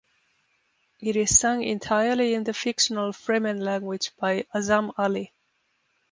It 0.99 1.15
is 1.15 1.37
sung 1.37 1.61
entirely 1.63 2.33
in 2.33 2.43
the 2.43 2.55
fictional 2.55 3.11
Fremen 3.11 3.59
language 3.63 4.13
by 4.17 4.47
Azam 4.51 4.91
Ali. 4.97 5.31